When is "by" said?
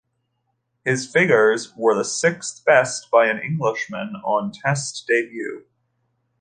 3.11-3.27